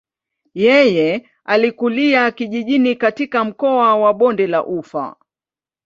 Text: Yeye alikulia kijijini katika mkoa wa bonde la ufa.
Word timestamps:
Yeye 0.53 1.29
alikulia 1.45 2.31
kijijini 2.31 2.95
katika 2.95 3.43
mkoa 3.43 3.95
wa 3.95 4.13
bonde 4.13 4.47
la 4.47 4.65
ufa. 4.65 5.15